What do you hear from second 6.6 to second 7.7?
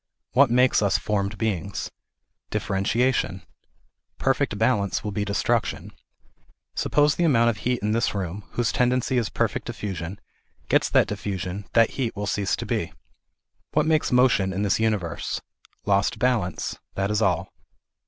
Suppose the THE IDEAL OF A UNIVERSAL RELIGION. 311 amount of